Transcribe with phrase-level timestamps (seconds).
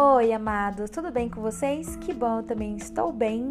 [0.00, 1.96] Oi, amados, tudo bem com vocês?
[1.96, 3.50] Que bom, eu também estou bem.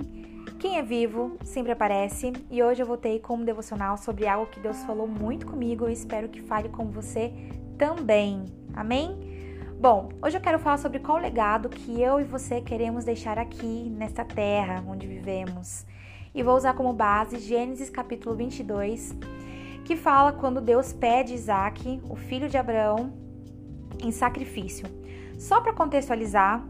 [0.58, 4.62] Quem é vivo sempre aparece e hoje eu voltei com um devocional sobre algo que
[4.62, 7.34] Deus falou muito comigo e espero que fale com você
[7.78, 8.46] também.
[8.74, 9.60] Amém?
[9.78, 13.94] Bom, hoje eu quero falar sobre qual legado que eu e você queremos deixar aqui
[13.98, 15.86] nesta terra onde vivemos.
[16.34, 19.14] E vou usar como base Gênesis capítulo 22,
[19.84, 23.12] que fala quando Deus pede Isaac, o filho de Abraão,
[24.02, 24.88] em sacrifício.
[25.38, 26.64] Só para contextualizar,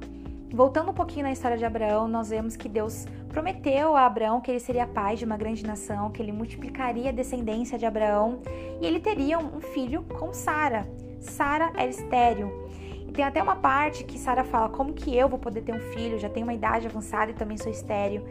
[0.51, 4.51] voltando um pouquinho na história de Abraão, nós vemos que Deus prometeu a Abraão que
[4.51, 8.41] ele seria pai de uma grande nação, que ele multiplicaria a descendência de Abraão
[8.81, 10.85] e ele teria um filho com Sara.
[11.21, 12.51] Sara era estéril.
[13.07, 15.79] E tem até uma parte que Sara fala: como que eu vou poder ter um
[15.93, 16.19] filho?
[16.19, 18.21] Já tenho uma idade avançada e também sou estéril.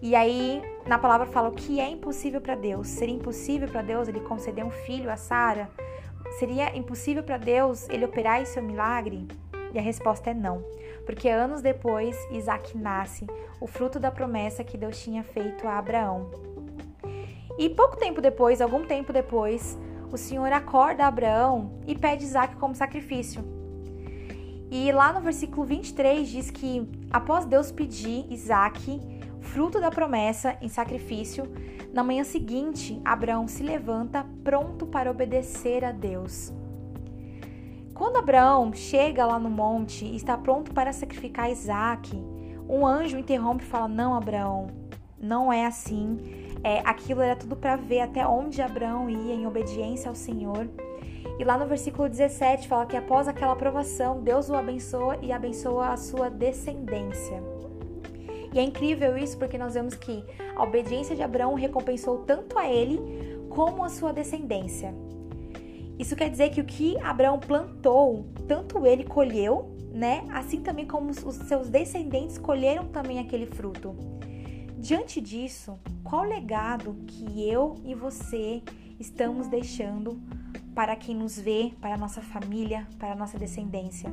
[0.00, 2.86] E aí, na palavra fala o que é impossível para Deus.
[2.86, 5.68] Seria impossível para Deus ele conceder um filho a Sara?
[6.38, 9.26] Seria impossível para Deus ele operar esse milagre?
[9.74, 10.62] E a resposta é não,
[11.06, 13.26] porque anos depois Isaac nasce,
[13.60, 16.30] o fruto da promessa que Deus tinha feito a Abraão.
[17.58, 19.78] E pouco tempo depois, algum tempo depois,
[20.10, 23.42] o Senhor acorda Abraão e pede Isaac como sacrifício.
[24.70, 29.00] E lá no versículo 23 diz que após Deus pedir Isaac,
[29.40, 31.44] fruto da promessa, em sacrifício,
[31.92, 36.52] na manhã seguinte, Abraão se levanta pronto para obedecer a Deus.
[37.94, 42.10] Quando Abraão chega lá no monte e está pronto para sacrificar Isaac,
[42.68, 44.68] um anjo interrompe e fala: Não, Abraão,
[45.20, 46.18] não é assim.
[46.64, 50.68] É, aquilo era tudo para ver até onde Abraão ia em obediência ao Senhor.
[51.38, 55.88] E lá no versículo 17 fala que após aquela aprovação, Deus o abençoa e abençoa
[55.88, 57.42] a sua descendência.
[58.52, 62.68] E é incrível isso porque nós vemos que a obediência de Abraão recompensou tanto a
[62.68, 63.00] ele
[63.48, 64.94] como a sua descendência.
[65.98, 70.24] Isso quer dizer que o que Abraão plantou, tanto ele colheu, né?
[70.32, 73.94] Assim também como os seus descendentes colheram também aquele fruto.
[74.78, 78.62] Diante disso, qual legado que eu e você
[78.98, 80.20] estamos deixando
[80.74, 84.10] para quem nos vê, para a nossa família, para a nossa descendência?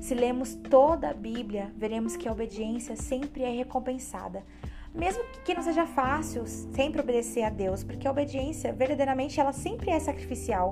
[0.00, 4.42] Se lemos toda a Bíblia, veremos que a obediência sempre é recompensada.
[4.94, 9.90] Mesmo que não seja fácil sempre obedecer a Deus, porque a obediência, verdadeiramente, ela sempre
[9.90, 10.70] é sacrificial.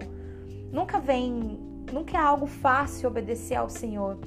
[0.72, 1.58] Nunca vem,
[1.92, 4.18] nunca é algo fácil obedecer ao Senhor.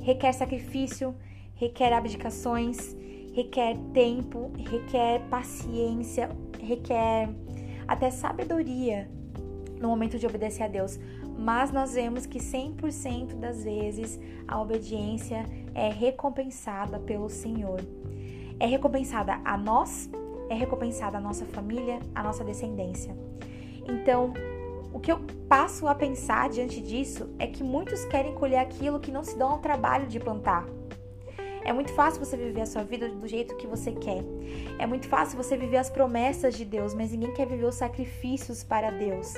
[0.00, 1.14] Requer sacrifício,
[1.54, 2.94] requer abdicações,
[3.32, 6.28] requer tempo, requer paciência,
[6.60, 7.28] requer
[7.88, 9.10] até sabedoria
[9.80, 10.98] no momento de obedecer a Deus.
[11.38, 14.18] Mas nós vemos que 100% das vezes
[14.48, 17.80] a obediência é recompensada pelo Senhor.
[18.58, 20.08] É recompensada a nós,
[20.48, 23.14] é recompensada a nossa família, a nossa descendência.
[23.86, 24.32] Então,
[24.92, 29.10] o que eu passo a pensar diante disso é que muitos querem colher aquilo que
[29.10, 30.66] não se dão ao trabalho de plantar.
[31.64, 34.22] É muito fácil você viver a sua vida do jeito que você quer.
[34.78, 38.62] É muito fácil você viver as promessas de Deus, mas ninguém quer viver os sacrifícios
[38.62, 39.34] para Deus.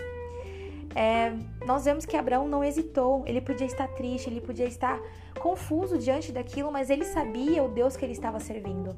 [0.95, 1.33] É,
[1.65, 3.23] nós vemos que Abraão não hesitou.
[3.27, 5.01] Ele podia estar triste, ele podia estar
[5.41, 8.95] confuso diante daquilo, mas ele sabia o Deus que ele estava servindo.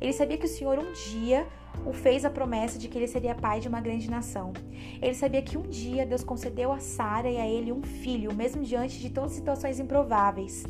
[0.00, 1.46] Ele sabia que o Senhor um dia
[1.84, 4.52] o fez a promessa de que ele seria pai de uma grande nação.
[5.00, 8.62] Ele sabia que um dia Deus concedeu a Sara e a ele um filho, mesmo
[8.62, 10.64] diante de todas as situações improváveis.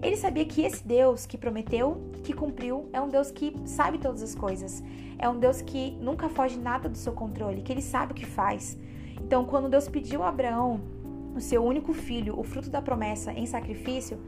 [0.00, 4.22] Ele sabia que esse Deus que prometeu, que cumpriu, é um Deus que sabe todas
[4.22, 4.82] as coisas.
[5.18, 8.24] É um Deus que nunca foge nada do seu controle, que ele sabe o que
[8.24, 8.78] faz.
[9.20, 10.80] Então, quando Deus pediu a Abraão
[11.34, 14.18] o seu único filho, o fruto da promessa, em sacrifício,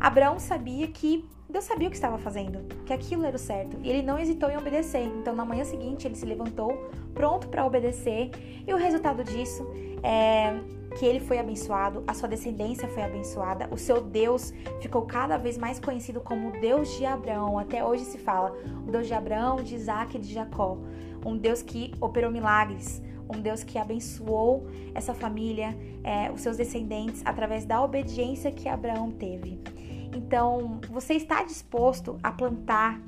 [0.00, 3.88] Abraão sabia que Deus sabia o que estava fazendo, que aquilo era o certo, e
[3.88, 5.02] ele não hesitou em obedecer.
[5.02, 8.30] Então, na manhã seguinte, ele se levantou, pronto para obedecer,
[8.66, 9.66] e o resultado disso
[10.02, 10.60] é
[10.98, 15.56] que ele foi abençoado, a sua descendência foi abençoada, o seu Deus ficou cada vez
[15.56, 17.58] mais conhecido como Deus de Abraão.
[17.58, 18.54] Até hoje se fala
[18.86, 20.78] o Deus de Abraão, de Isaac e de Jacó.
[21.24, 27.22] Um Deus que operou milagres, um Deus que abençoou essa família, é, os seus descendentes,
[27.24, 29.60] através da obediência que Abraão teve.
[30.14, 33.00] Então, você está disposto a plantar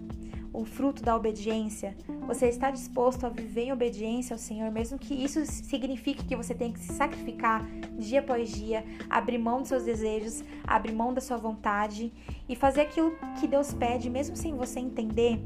[0.52, 1.96] o fruto da obediência?
[2.26, 6.54] Você está disposto a viver em obediência ao Senhor, mesmo que isso signifique que você
[6.54, 7.66] tenha que se sacrificar
[7.98, 12.12] dia após dia, abrir mão dos seus desejos, abrir mão da sua vontade
[12.48, 15.40] e fazer aquilo que Deus pede, mesmo sem você entender?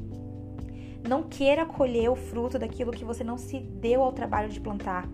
[1.07, 5.07] Não queira colher o fruto daquilo que você não se deu ao trabalho de plantar.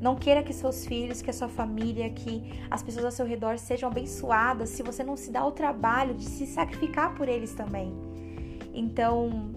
[0.00, 3.58] Não queira que seus filhos, que a sua família, que as pessoas ao seu redor
[3.58, 7.92] sejam abençoadas se você não se dá o trabalho de se sacrificar por eles também.
[8.72, 9.50] Então,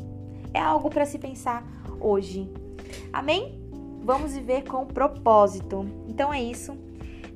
[0.53, 1.63] é algo para se pensar
[1.99, 2.49] hoje.
[3.13, 3.59] Amém?
[4.03, 5.85] Vamos viver com propósito.
[6.07, 6.75] Então é isso.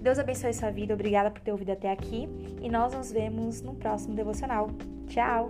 [0.01, 2.27] Deus abençoe sua vida, obrigada por ter ouvido até aqui
[2.61, 4.69] e nós nos vemos no próximo devocional.
[5.07, 5.49] Tchau!